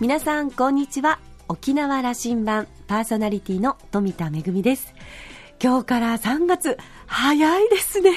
[0.00, 1.18] 皆さんこんにちは。
[1.46, 4.94] 沖縄羅針盤パーソナリティの富田恵です。
[5.62, 8.12] 今日から3月早いですね。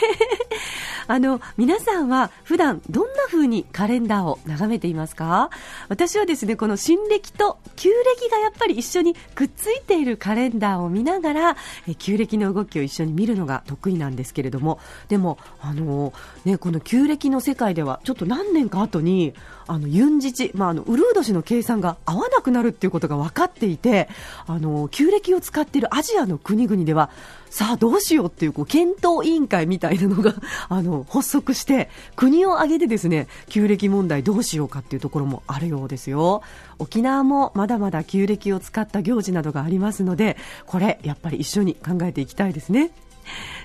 [1.07, 5.49] あの皆さんは普段どんな風にカレンダーを眺めていますか？
[5.89, 14.79] 私はですねこの新暦と旧暦がやっぱり一緒にくっついているカレンダーを見ながらえ旧暦の動きを一緒に見るのが得意なんですけれども。
[15.09, 16.13] でもあの、
[16.45, 19.33] ね、この旧暦の世界ではちょっと何年か後に
[19.67, 24.09] あのユンジチ、まあ、あのウルー年の計算が合わなくなるっていうことが分かっていて
[24.47, 27.09] あの旧暦を使っているアジアの国々では
[27.49, 30.33] さあどうしようっていうこう検討委員会みたいなのが
[30.69, 36.41] あの発足して国を挙げてですね旧暦問題どうしようかっていうところもあるようですよ。
[36.79, 42.91] 沖縄もまだまだ旧暦を使った行事などがありますのでこれやっぱり一緒に考えていきたいですね。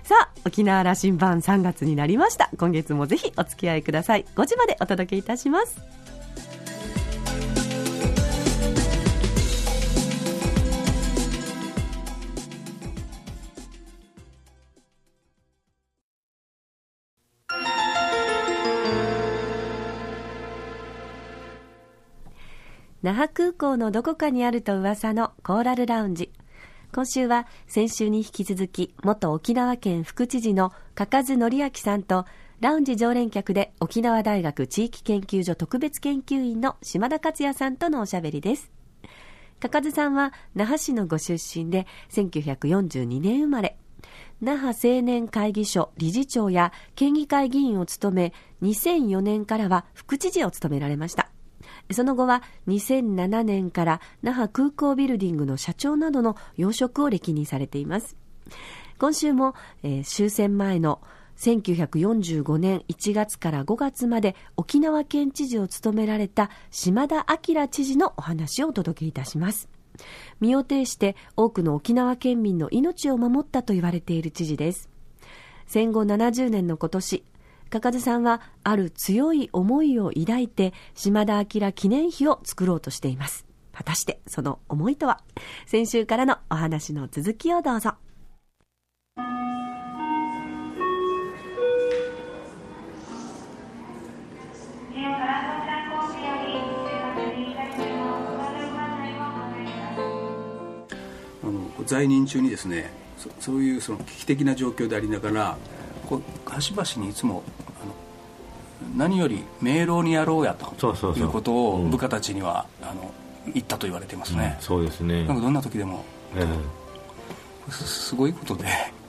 [0.03, 2.51] さあ沖縄羅針盤3月になりました。
[2.57, 4.25] 今月もぜひお付き合いください。
[4.37, 5.81] 5時までお届けいたします。
[23.01, 26.33] 那覇空港のどこかにあると噂のコーラルラウンジ。
[26.91, 32.25] 今週は先週に引き続き元沖縄県副知事の嘉数則明さんと
[32.61, 38.72] ラウンジ常連客で沖縄大学地域研究所特別研究員の島田克也さんとのおしゃべりです。
[39.61, 43.77] 嘉数さんは那覇市のご出身で1942年生まれ。
[44.41, 51.30] 那覇青年会議所理事長や県議会議員を務め2004年からは副知事を務められました。
[51.91, 58.17] その後は2007年から那覇空港ビルディングの社長などの要職を歴任されています。
[58.98, 61.00] 今週も、えー、終戦前の
[61.39, 69.68] 1945年1月から5月まで沖縄県知事を務められた島田明知事のお話をお届けいたします。
[70.40, 74.89] 身を挺して多くの沖縄県民の命を守ったと言われている知事です。
[75.67, 77.24] 戦後70年の今年、
[77.70, 83.46] かかずさんはある強い思いを抱いて島田明記念碑を作ろうとしています。
[83.73, 85.20] 果たしてその思いとは？
[85.67, 87.95] 先週からのお話の続きをどうぞ。
[101.86, 105.57] 在任中にですねそそういうその危機的な状況でありながら
[106.08, 107.42] こう端々にいつも
[108.96, 110.74] 何より明朗にやろうやと
[111.17, 113.13] いうことを部下たちには、あの
[113.52, 115.27] 言ったと言われていますね、うん、そうですね。
[115.27, 116.05] なんかどんな時でも、
[116.36, 118.64] えー、すごいことで。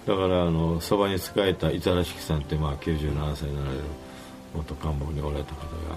[0.05, 3.83] だからあのそばに仕えた板らしきさんってまあ97歳になられる
[4.55, 5.95] 元官房におられた方が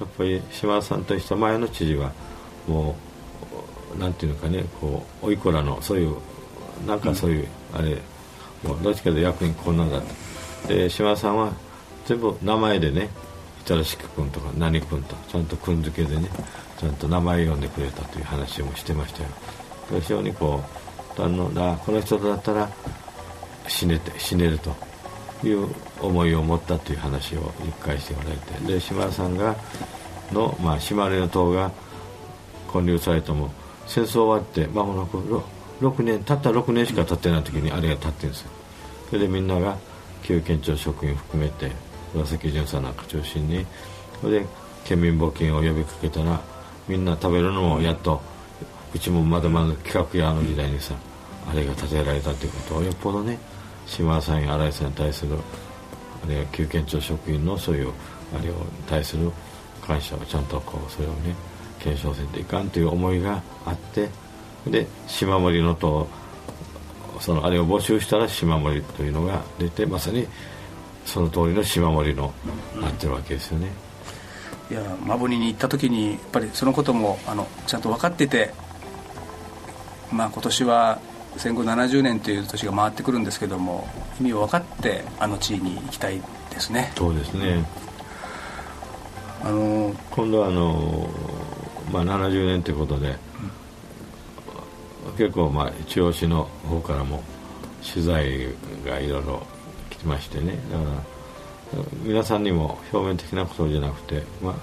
[0.00, 2.12] やっぱり島田さんとした前の知事は
[2.68, 2.94] も
[3.96, 6.16] うなんていうのかねこうおいこらのそういう
[6.86, 7.96] なんかそういう、うん、あれ
[8.62, 10.14] もうどっちかというと役員こんなんだった
[10.66, 11.52] で島田さんは
[12.06, 13.10] 全部名前でね
[13.64, 16.28] 板しく君とか何君とちゃんと君付けでね
[16.78, 19.28] ちゃんと名前を呼んでくれたという話もしてましたよ。
[20.00, 20.62] 非常にこ
[21.18, 22.68] うあのだこの人だったら
[23.66, 24.74] 死ねて死ねると
[25.44, 25.68] いう
[26.00, 28.72] 思いを持ったという話を一回しておられて。
[28.72, 29.54] で島田さんが
[30.32, 31.70] の、まあ、島根の党が
[32.72, 33.50] 建立されても
[33.86, 35.42] 戦争終わって間もなく 6,
[35.80, 38.50] 6年たった6年しか経ってない時にあれが立ってるんですよ。
[39.08, 39.76] それでみんなが
[40.22, 41.70] 旧県庁職員含めて
[42.14, 43.66] 岩崎潤さんなんか中心に
[44.20, 44.46] それで
[44.84, 46.40] 県民募金を呼びかけたら
[46.86, 48.20] みんな食べるのもやっと
[48.94, 50.94] うちもまだまだ企画やあの時代にさ
[51.50, 53.38] あれが建てられたということをよっぽどね
[53.86, 55.36] 島田さんや新井さんに対する
[56.24, 57.92] あれ旧県庁職員のそういう
[58.38, 58.54] あれを
[58.86, 59.30] 対する
[59.86, 61.34] 感謝をちゃんとこうそれをね
[61.78, 64.08] 検証せんといかんという思いがあって
[64.66, 66.08] で島森の党
[67.20, 70.26] そのあれを募集したら島森というのが出てまさに
[71.04, 72.32] その通りの島森の
[72.80, 73.68] なってるわけですよね。
[74.70, 78.52] いやマブニに行った時にやっぱりそのこともあのちゃんと分かってて、
[80.12, 81.00] まあ、今年は
[81.38, 83.88] 戦後70年という年が回ってくるんですけども
[84.20, 86.92] 意味を分かってあの地位に行きたいですね。
[86.96, 87.64] そうですね、
[89.42, 91.08] あの今度はあの、
[91.90, 93.16] まあ、70年ということで、
[95.16, 97.22] 結構まあ中央市の方からも
[97.82, 98.48] 取材
[98.84, 99.46] がいろいろ
[99.90, 100.58] 来ましてね。
[100.70, 100.90] だから
[102.02, 104.54] 皆さんにも表面的なことじゃなくて、ま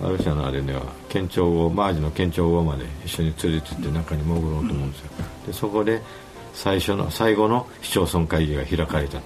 [0.00, 5.10] あ、ある社のあれでは県庁後マージの県庁後まで一緒に連れてって中に潜ろうと思うんですよ、
[5.46, 6.02] でそこで
[6.52, 9.20] 最初の最後の市町村会議が開かれた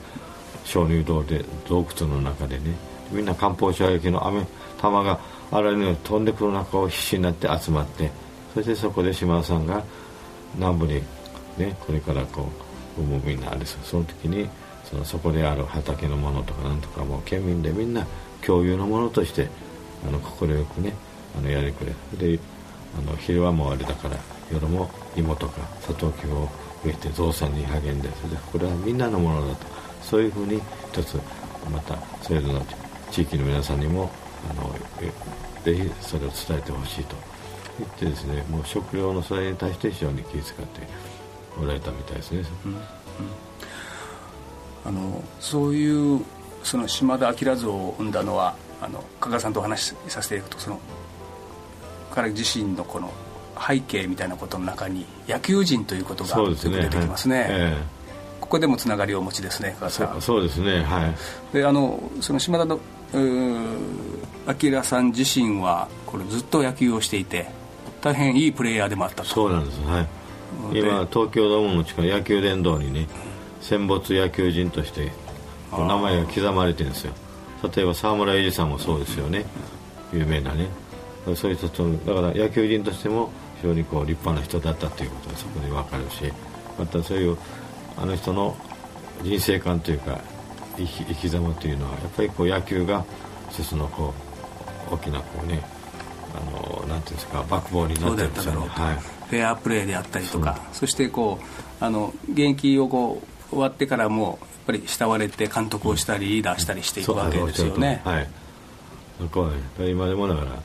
[0.65, 2.91] 鍾乳洞で洞窟の中でね。
[3.11, 4.47] みんな艦砲射撃の雨
[4.81, 5.19] 弾が
[5.51, 8.11] あらゆる飛んでくる中を必死になって集まって
[8.55, 9.83] そしてそこで島田さんが
[10.57, 11.03] 南部に、
[11.59, 12.49] ね、これからこ
[12.99, 14.49] うもうみんなあれですその時に
[14.85, 18.07] そのそこである畑のものとかなんとかも県民でみんな
[18.45, 19.49] 共有のものとして
[20.07, 20.95] あの快くね
[21.37, 21.93] あのやりくれ。
[22.19, 22.39] で
[22.99, 24.17] あの昼はもうあれだから
[24.53, 26.49] 夜も芋とかサトウキビを
[26.85, 29.67] 植えて増産に励んでそれでこれはみんなのものだと。
[30.03, 30.61] そういうふうに
[30.93, 31.17] 一つ
[31.71, 32.63] またそれぞれの
[33.11, 34.11] 地域の皆さんにも
[34.51, 34.75] あの
[35.63, 37.17] ぜひそれを伝えてほしいと。
[37.81, 40.81] 言ってですねもう食料のそれに対して非常に気を使って
[41.61, 42.79] おられたみたいですね、うんうん、
[44.85, 46.25] あのそういう
[46.63, 50.79] その島田明像を生んだのはあの加賀さんとお話しさせていくとその
[52.11, 53.13] 彼自身のこの
[53.67, 57.83] 背景みたいなことの中に野球人ということが出てきますね、え
[58.41, 60.21] ここでもつながりをお持ちですね加賀さん。
[60.21, 61.15] そうですねはい。
[61.53, 62.81] であのその島田の
[63.13, 67.49] 明さん自身はこれずっと野球をしていて
[68.03, 69.29] 大変いいプレーヤーでもあったと。
[69.29, 69.81] そうなんです。
[69.83, 70.07] はい。
[70.73, 73.07] 今東京ドームの近く野球殿堂にね
[73.61, 75.13] 戦没野球人として
[75.73, 77.13] 名前が刻まれてるんですよ。
[77.75, 79.45] 例えば沢村栄治さんもそうですよね。
[80.13, 80.69] 有名なね。
[81.37, 83.31] そういう人とだから野球人としても
[83.61, 86.33] 非常にこう立派な人だったということがそこで分かるし
[86.79, 87.37] またそういう
[87.97, 88.57] あの人の
[89.23, 90.19] 人生観というか
[90.77, 93.05] 生き生き様というのはやっぱりこう野球が
[93.51, 94.15] 一つのこ
[94.91, 95.63] う大きなこうね
[96.35, 108.01] あのなんていうんですかバックボーンになってるんですよね、はい、フェアプレーであったりとかそしてこうあの現役をこう終わってからもやっぱり慕われて監督をしたりリーダーしたりしていくわけですよね。
[108.05, 108.29] はい、
[109.31, 110.63] こは今でもだから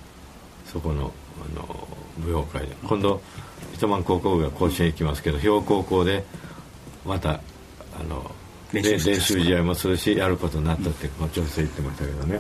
[0.66, 1.88] そこのあの
[2.20, 3.22] 舞踊会で今度
[3.74, 6.24] 糸満高校が甲子園行きますけど兵庫高校で
[7.06, 7.40] また
[8.00, 8.32] あの
[8.72, 12.40] 練習試合もするしやることになったって調整言ってましたけどね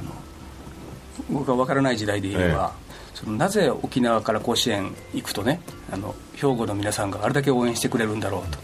[1.29, 1.97] 僕は分からない。
[1.97, 2.84] 時代で言えば、ええ、
[3.15, 8.59] そのなぜ沖縄から甲子園行くとねあの兵庫の皆さんがあれだけ応援してくれるんだろうと。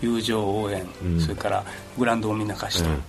[0.00, 1.64] 友情応援、うん、それから
[1.96, 3.02] グラウンドをみんな貸しと、うん、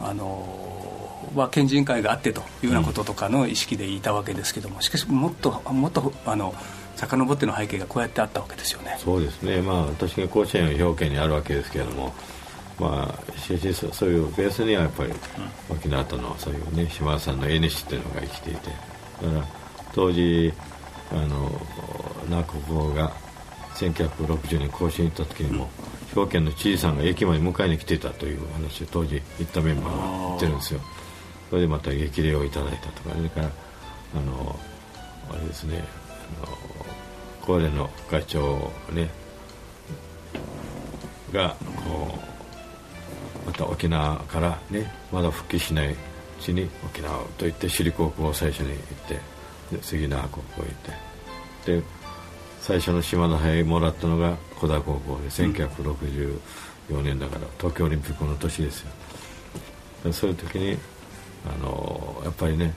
[0.00, 6.54] あのは県人会があってというようなこととかの意識でいたわけですけどもしかしもっともっとあの
[6.96, 8.96] 遡っての背景がこうやってあったわけですよね。
[8.98, 9.62] そうですね。
[9.62, 12.12] まあ私が甲子園の表現にあるわけですけれども
[12.78, 15.12] まあしかしそういうベースにはやっぱり
[15.70, 19.61] 沖縄とのそういうね島田さんの縁っていうのが生きていてだから
[19.94, 20.52] 当時
[21.10, 21.50] あの
[22.28, 23.12] 那国語が
[23.74, 25.70] 1960年甲子園行った時にも
[26.08, 30.80] 兵庫県の知事さんが駅まで迎えに来ていたという話を当時行ったメンバーが言ってるんですよ。
[31.50, 33.50] それでまた激励をいただいたとかそれから
[34.16, 34.58] あの
[35.30, 35.84] あれですね
[36.42, 36.56] あの
[37.42, 39.10] 高齢の会長ね
[41.32, 42.18] がこ
[43.44, 45.96] うまた沖縄からねまだ復帰しないう
[46.40, 48.78] ちに沖縄といって首里高校を最初に行っ
[49.08, 49.20] て
[49.80, 50.66] 杉縄高校行っ
[51.64, 51.80] て。
[51.80, 51.82] で
[52.60, 60.12] 最初の島の杯もらったのが小田高校で1964年だから東京オリンピックの年ですよ。
[60.12, 60.78] そういう時に
[61.44, 62.72] あのやっぱりね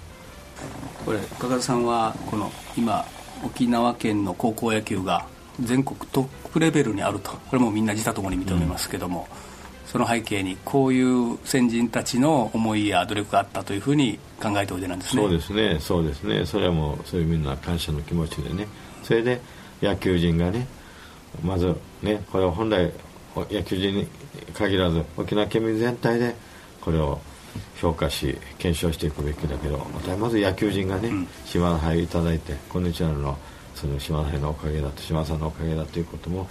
[1.05, 3.05] これ加賀さんはこの今
[3.43, 5.27] 沖縄県の高校野球が
[5.59, 7.31] 全国トップレベルにあると。
[7.31, 9.54] これもみんな自他ともに認めますけども、うん、
[9.95, 15.21] その背景にこういう先人たちの思いや努力があったというふうに考えておいでなんですね。
[15.21, 15.79] そうですね。
[15.79, 16.45] そうですね。
[16.45, 18.67] それはもうそういうみんな感謝の気持ちでね。
[19.03, 19.39] それで
[19.81, 20.67] 野球人がね
[21.41, 21.73] まず
[22.03, 22.91] ねこれを本来
[23.49, 24.05] 野球人に
[24.53, 26.35] 限らず沖縄県民全体で
[26.81, 27.21] これを
[27.77, 29.77] 評価し検証していくべきだけど
[30.19, 33.37] まず野球人がね、うん、島の杯いただいてこんにちはの
[33.73, 36.49] その島の杯のおかげだと島さんのおかげだということも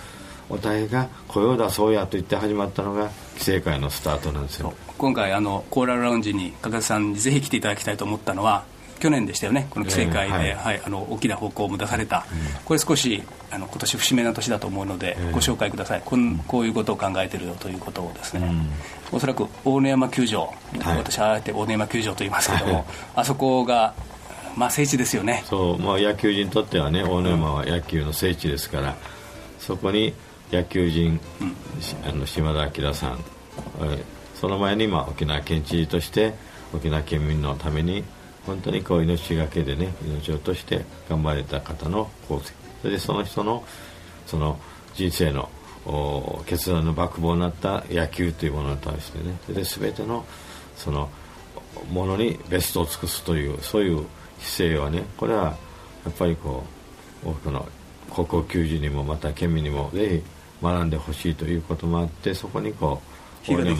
[0.49, 4.75] お互いが声を出そうやと言って始まったのが規制会のスタートなんですよ。
[4.99, 8.65] 今回あのコーラルラウンジに加賀さんにぜひ来ていただきたいと思ったのは
[9.01, 16.03] 去年でしたよね、この規制会で、えー、はい、はい、あの大きな方向も出された、うん、これ少しあの今年節目な年だと思うので、えー、ご紹介ください。
[16.05, 20.43] こん、こういうことを考えているよということをですね、うん、おそらく大根山球場、
[20.81, 22.85] はい、私はあえて大根山球場と言いますけども、はい、
[23.17, 23.95] あそこが、
[24.57, 25.43] まあ、聖地ですよね。
[25.45, 28.95] そう、まあ、野球人にとってはね大根山は野球の聖地ですから、
[29.59, 30.15] そこに
[30.53, 31.57] 野球人、うん、
[32.09, 33.19] あの島田明さん、
[34.35, 36.35] その前に、まあ、沖縄県知事として
[36.75, 38.05] 沖縄県民のために
[38.47, 42.53] 本当にこう命がけでね命を落として頑張れた方の功績。
[42.83, 43.65] それでその人の
[44.27, 44.59] その
[44.95, 45.49] 人生の
[46.47, 49.39] 決断のバックボーンになった野球というものに対してね。
[49.49, 50.27] で全ての
[50.77, 51.09] その
[51.91, 54.05] ものにベストを尽くすというそういう
[54.41, 55.57] 姿勢はねこれは
[56.05, 56.65] やっぱりこ
[57.25, 57.67] う多くの
[58.11, 60.34] 高校球児にもまた県民にもぜひ
[60.65, 63.01] 学んでほしいということもあってそこにこ
[63.49, 63.77] う費がで、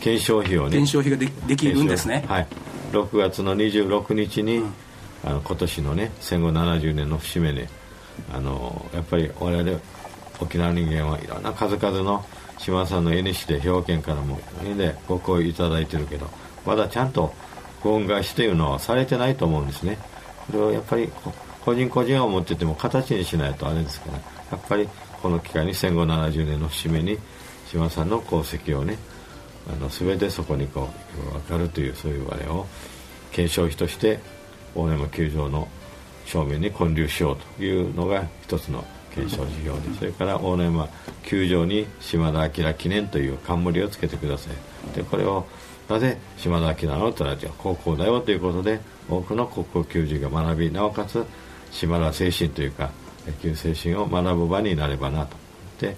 [0.00, 2.24] 検証費をね検証費がでできるんですね。
[2.28, 2.46] はい。
[2.92, 4.72] 6月の26日に、うん、
[5.24, 7.68] あの今年のね戦後70年の節目で
[8.32, 9.80] あのやっぱり我々
[10.40, 12.24] 沖縄人間はいろんな数々の
[12.58, 16.28] 島さんの絵にして兵庫県からも絵でご好意いただいてるけど
[16.64, 17.34] まだちゃんと
[17.82, 19.98] ご恩返しというのはされてないと思うんですね。
[20.46, 21.10] これをやっぱり
[21.64, 24.18] 個人個人は思ってても形にしないとあれですから
[24.52, 24.88] やっぱり
[25.24, 27.18] この機会に戦後70年の節目に
[27.70, 28.98] 島さんの功績をね
[29.72, 32.66] あの全てそこにこう分かるというそういうあれを
[33.32, 34.20] 検証費として
[34.74, 35.66] 大山球場の
[36.26, 40.90] 正面に建立しようというのが一つの検証事業でそれから大野山
[41.22, 44.94] 球場に島田明記念という冠をつけてください。
[44.94, 45.46] でこれを
[45.88, 47.10] なぜ島田明なの？
[47.12, 48.78] となって高校だよということで
[49.08, 51.24] 多くの高校球児が学びなおかつ
[51.70, 52.90] 島田精神というか
[53.26, 55.36] 野球精神を学ぶ場になればなと。
[55.80, 55.96] で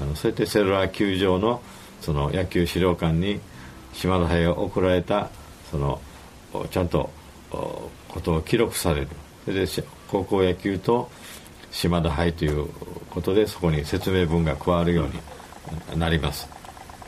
[0.00, 1.62] あのそうやってセルラー球場の
[2.00, 3.40] その野球資料館に
[3.94, 5.30] 島田杯を贈られた
[5.70, 6.00] その
[6.70, 7.10] ちゃんと
[7.50, 9.08] ことを記録される。
[9.44, 9.72] それで
[10.08, 11.10] 高校野球と
[11.70, 12.68] 島田杯という
[13.10, 16.48] ことでそこに説明文が加わるようになります。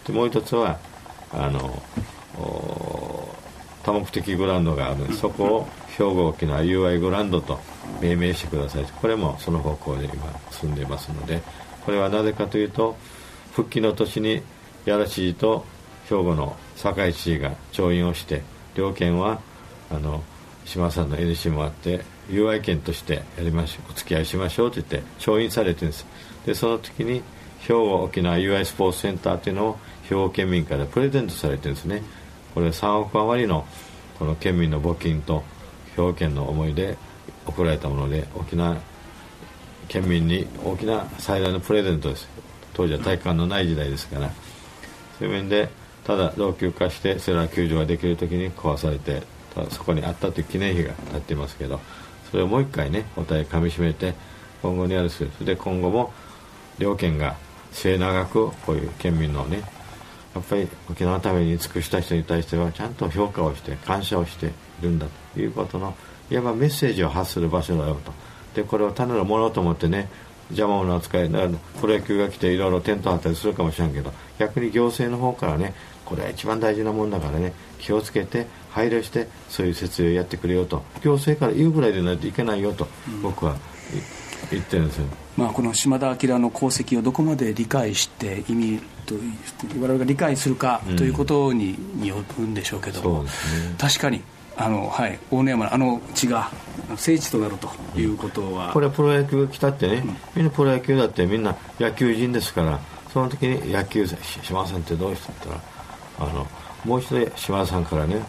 [0.07, 0.79] でもう一つは
[1.33, 1.83] あの
[3.83, 5.13] 多目的グラウンドがある。
[5.15, 7.59] そこを兵庫沖縄 UI グランドと
[8.01, 8.87] 命名してください。
[9.01, 11.43] これもその方向で今進んでいますので
[11.85, 12.97] これはなぜかというと
[13.53, 14.43] 復帰の年に
[14.85, 15.65] 屋良知事と
[16.09, 18.43] 兵庫の堺知事が調印をして
[18.75, 19.41] 両県は
[19.91, 20.23] あの
[20.65, 26.07] 島さんの NC もあって友愛県としてやりましょうお付き合いしましょうと言って調印されてるんです。
[26.47, 27.23] でその時に
[27.61, 29.79] 兵庫沖縄 UI スポーツセンターというのを
[30.09, 32.03] 兵庫県民からプレゼントされてるんですね。
[32.55, 33.67] これ3億余りの
[34.19, 35.43] この県民の募金と
[35.97, 36.97] 兵庫県の思いで
[37.49, 38.77] 贈られたもので沖縄
[39.89, 42.29] 県民に大きな最大のプレゼントです。
[42.75, 44.31] 当時は体育館のない時代ですから。
[45.19, 45.69] そういう面で
[46.05, 49.23] ただ老朽化してセラー球場ができる時に壊されて
[49.71, 51.81] そこにあったという記念碑が立っていますけど
[52.31, 54.15] それをもう一回ねお互いかみしめて
[54.63, 56.13] 今後にあるそれで今後も
[56.79, 57.37] 両県が
[57.73, 59.63] 末永くこういう県民のね
[60.35, 64.51] やっぱり沖縄のために尽くした人に対してはちゃんと評価をして感謝をしてい
[64.83, 65.95] るんだということの
[66.31, 68.13] いわばメッセージを発する場所だよと。
[68.55, 70.09] でこれを単なるものと思ってね
[70.51, 80.83] 邪魔者扱いプロ野球が来ていろいろテント張ったりするかもしれんけど逆に行政の方からねこれは一番大事なもんだからね気をつけて配慮してそういう設営をやってくれよと。
[81.03, 82.89] 行政から言うぐらいでないといけないよと、
[83.23, 83.57] 僕は
[84.51, 85.07] 言ってるんですよ、
[85.37, 89.15] まあ、この島田明の功績をどこまで理解して意味と
[89.81, 93.31] 我々が理解するかということに,、によるんでしょうけども、ね、
[93.79, 94.23] 確かに
[94.59, 96.51] あの、はい、大野山のあの地が
[96.97, 100.03] 聖地となるということは、これはプロ野球が来たってね、
[100.35, 102.81] みんなプロ野球だってみんな野球人ですから
[103.13, 105.61] その時に野球島田さんってどうしたったら
[106.19, 106.47] あの
[106.85, 108.21] もう一度島田さんからね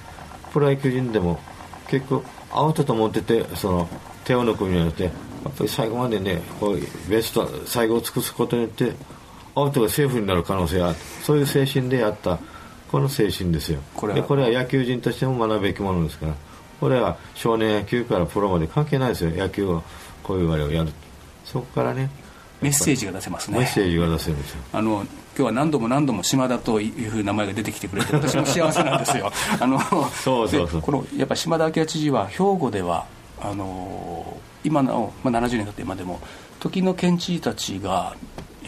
[0.53, 1.39] プロ野球人でも
[1.87, 3.89] 結構アウトと思っててその
[4.23, 5.13] 手を抜くんじゃなくてやっ
[5.55, 8.93] ぱり最後までねこうベスト最後を尽くすことによって
[9.55, 10.97] アウトがセーフになる可能性がある。
[11.23, 12.39] そういう精神でやった
[12.91, 13.79] この精神ですよ。
[13.95, 16.33] これでこれは野球人としても学ぶべきものですから。
[16.79, 19.31] これは少年野球からプロまで関係ないですよ。
[19.31, 19.83] 野球を
[20.23, 20.91] こういうあれをやる。
[21.45, 22.09] そこからね。
[22.61, 23.59] メッセージが出せますね。
[23.59, 25.05] メッセージが出せるんですよあの今
[25.35, 29.31] 日は何度も何度も島田というふうな名前が出てきてくれて私も幸せなんですよ。
[29.59, 29.79] あの
[30.11, 30.81] そうそうそう。
[30.81, 33.05] このやっぱ島田明知事は兵庫では
[33.41, 36.19] あの今の、まあ、70年経って今でも
[36.59, 38.15] 時の県知事たちが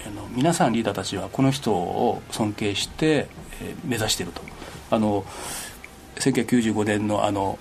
[0.08, 3.28] あの皆さんリーダーたちはこの人を尊敬して、えー、
[3.86, 4.42] 目指していると。
[4.90, 5.24] あの
[6.16, 7.58] 1995年のあの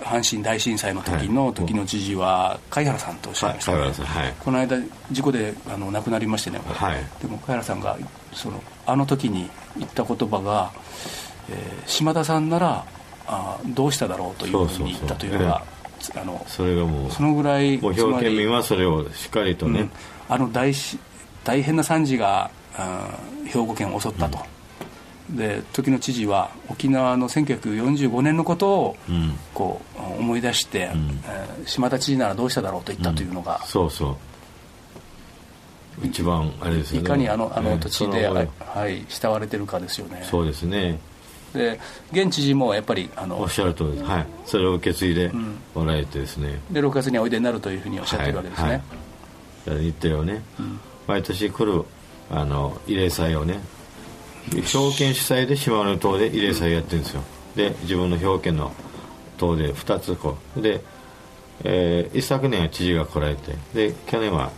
[0.00, 3.72] 阪神大震災の時の時の知事は貝原さんとおっしゃいました。
[3.72, 4.78] ね、はい、この間
[5.12, 7.98] 事故であの亡くなりましてね、はい、でも貝原さんが
[8.32, 10.72] そのあの時に言った言葉が、
[11.50, 12.84] えー、島田さんなら
[13.26, 15.62] あどうしただろうというふうに言ったというのが
[16.16, 19.90] あのそれがもうそのぐらい兵庫県民はそれをしっかりとね、うん、
[20.28, 20.98] あの大し
[21.44, 22.50] 大変な惨事が
[23.46, 24.44] 兵庫県を襲ったと、うん、
[25.36, 28.96] で時の知事は沖縄の1945年のことを
[29.54, 34.16] こう思い出して、うん、えー、島田知事ならどうしただろうと言ったというのが、そうそう。
[36.02, 37.00] 一番あれですね。
[37.00, 38.42] いかにあのあの土地で、は
[38.88, 40.26] い、慕われてるかですよね。
[40.28, 40.98] そうですね。
[41.52, 41.80] で
[42.12, 45.32] 現知事もやっぱりあのおっしゃるとりです、はい、それを受け継いで
[45.74, 49.76] もらえてですね、で6月においでになるというふうにおっしゃってるわけですね、はい。
[49.76, 51.84] はい、日程をね、うん、毎年来る
[52.30, 53.58] あの慰霊祭をね
[54.64, 57.22] 証券主催で島根島で慰霊祭やってるんですよ、
[57.56, 58.72] で自分の表県の
[59.38, 60.60] 島で2つこう。
[60.60, 60.80] で、
[61.64, 64.50] えー、一昨年は知事が来られてで去年は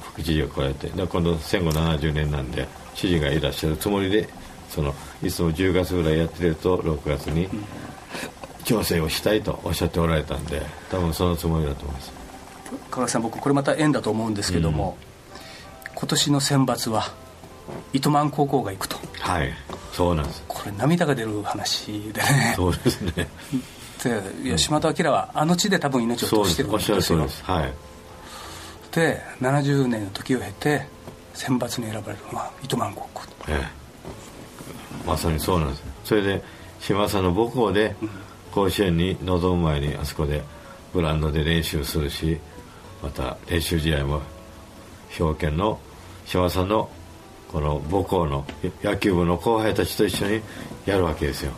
[0.00, 4.28] 副知事が来られてで今度戦後70年なんで知事がいらっしゃるつもりで
[4.68, 7.48] そのいつも10月ぐらいやってると6月に
[8.64, 12.12] 調整をしたいとおっしゃっておられたんで多分そのつもりだと思います。
[12.90, 14.96] 加賀さん僕これまた縁だと思うんですけども、
[15.86, 17.14] うん、今年の選抜は
[17.92, 18.96] 糸満高校が行くと。
[19.20, 19.52] はい。
[19.92, 20.44] そうなんです。
[20.48, 22.54] これ涙が出る話でね。
[22.56, 23.28] そうですね。
[24.02, 27.00] でいや島田明はあの地で多分命を落としてるんですよ。
[27.00, 27.44] そうです。
[27.44, 27.72] はい。
[28.92, 30.86] で70年の時を経て
[31.34, 33.22] 選抜に選ばれるのは糸満高校。
[33.48, 33.86] ええ。
[35.06, 35.82] まさにそうなんです。
[36.04, 36.42] それで
[36.80, 37.96] 島さんの母校で
[38.52, 40.42] 甲子園に臨む前にあそこで
[40.92, 42.38] グラウンドで練習するし
[43.02, 44.22] また練習試合も
[45.08, 45.78] 兵庫県の
[46.26, 46.90] 島さんの
[47.52, 48.44] この母校の
[48.82, 50.42] 野球部の後輩たちと一緒に
[50.84, 51.52] やるわけですよ。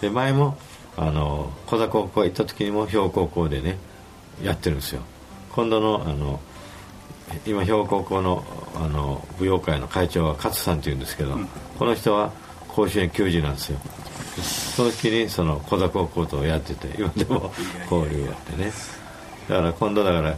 [0.00, 0.56] で前も
[0.96, 3.78] あの小座高校行った時にも兵庫高校でね
[4.42, 5.02] やってるんですよ。
[5.52, 6.40] 今度のあの
[7.46, 8.44] 今兵庫高校の
[8.74, 12.32] あの舞踊会の会長は勝さんっていうんですけど、うん、この人は
[12.68, 13.78] 甲子園球児なんですよ。
[14.42, 17.52] その時にその小座高校とやってて今でも
[17.90, 18.72] 交流やってね。
[19.48, 20.36] だから今度だから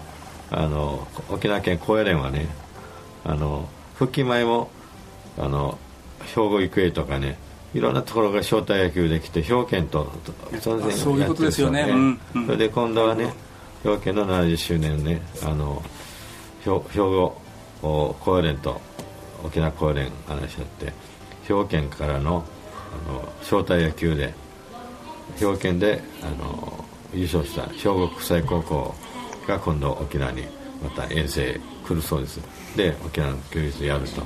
[0.50, 2.46] あの沖縄県高野連はね
[3.24, 4.70] あの復帰前も
[5.38, 5.78] あの
[6.26, 7.38] 兵庫育英とかね
[7.74, 10.10] いろんなところが招待野球できて兵庫県と
[10.60, 12.20] そういうことですよね、うん。
[12.34, 13.32] うん、それで今度はね
[13.82, 15.82] 兵庫県の70周年ねあの
[16.62, 17.40] 兵庫
[17.82, 18.80] 高野連と
[19.44, 20.92] 沖縄高野連話し合って
[21.46, 22.44] 兵庫県からの
[23.08, 24.32] あの招待野球で
[25.36, 28.94] 兵庫県であの優勝した兵庫国際高校
[29.46, 30.44] が今度沖縄に
[30.82, 32.40] また遠征来るそうです。
[32.76, 34.22] で沖縄の教育でやると。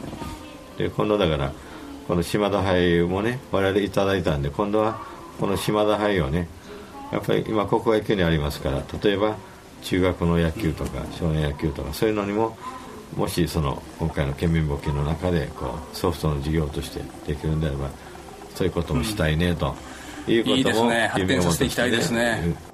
[0.77, 1.53] で今度だから
[2.07, 5.01] この島田杯もね我々いただいたんで今度は
[5.39, 6.49] この島田杯をね
[7.13, 9.37] やっぱり今高校野球にありますから例えば
[9.83, 12.57] 中学の野球とか少年野球とかそういうのにも
[13.17, 17.91] もしその今回の県民募金の中でこうソフトの事業としてできるんであれば
[18.55, 19.75] そういうこともしたいねと、
[20.27, 22.68] うん、いうことも夢を持っていきたいですね。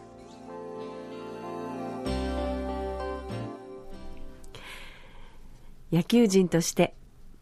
[5.95, 6.97] 野球人として、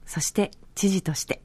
[0.05, 1.43] そして知事として、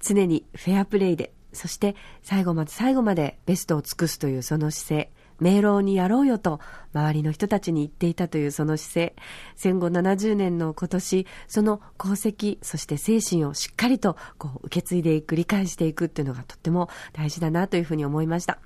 [0.00, 6.60] 常にフェアプレーで、そして最後まで最後までベストを尽くすというその姿勢、明朗にやろうよと
[6.94, 9.16] 周りの人たちに言っていたというその姿勢、
[9.56, 18.58] 戦後70年の今年、その功績、そして精神をしっかりとこう受け継いでいく、理解していくっていうのがとっても大事だなというふうに思いました。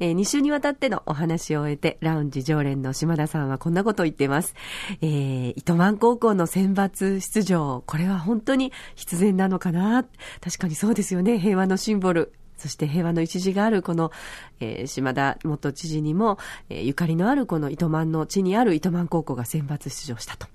[0.00, 4.54] えー、2週にわたってのお話を終えて、ラウンジ常連の島田さんはこんなことを言っています。
[5.00, 10.04] えー、糸満高校の選抜出場、これは本当に必然なのかな。
[10.40, 11.38] 確かにそうですよね。
[11.38, 12.32] 平和のシンボル。
[12.56, 14.10] そして平和の一時があるこの、
[14.60, 16.38] えー、島田元知事にも、
[16.68, 20.46] えー、ゆかりのあるこの糸満の地にある糸満高校が選抜出場したと。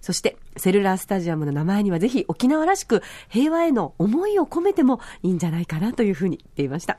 [0.00, 6.98] そして、セルラースタジアムの名前にはぜひ沖縄らしく平和への思いを込めてもいいんじゃないかなというふうに言っていました。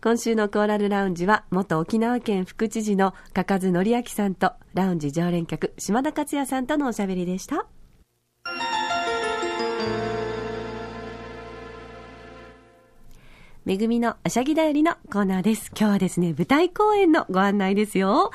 [0.00, 7.66] 今週のコーラルラウンジは元沖縄県副知事の加賀津則明さんとラウンジ常連客島田克也さんとのおしゃべりでした。
[13.68, 15.70] めぐみのあしゃぎだよりのコーナーです。
[15.78, 18.30] 今日はですね、舞台公演のご案内ですよ。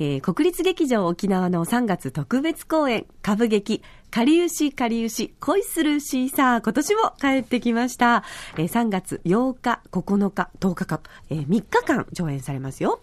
[0.00, 8.24] えー、国立劇場沖縄の3月特別公演、歌舞劇、かりゆしかりゆし恋するシーサー今年も帰ってきました。
[8.58, 13.00] えー、3月8日、9日、10日間、えー、3日間上演されますよ、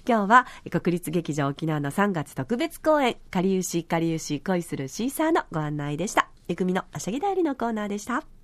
[0.07, 6.29] 今日は国立劇場沖縄の3月特別公演、かりゆしかりゆし恋するシーサーのご案内でした。
[6.47, 8.38] めぐみのあしゃぎだよりのコーナーでした。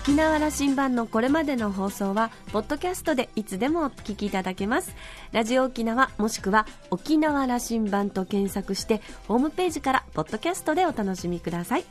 [0.00, 4.94] 沖縄羅針盤のこれまでの放送はポッドキャストでいつでもお聞きいただけます。
[5.30, 11.84] ラジオ沖縄もしくは沖縄羅針盤と検索してホームページからポッドキャストでお楽しみください。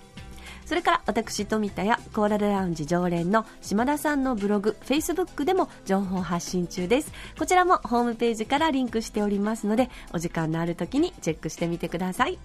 [0.66, 7.12] それから私富田やコーラルラウンジ常連の島田さんのブログ Facebook でも情報発信中です。
[7.38, 12.40] こちらもホームページからリンクしておりますのでお時間のある時にチェックしてみてください。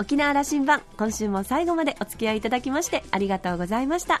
[0.00, 4.20] 沖縄羅針盤今週も最後までお付き合いいただきましてありがとうございました。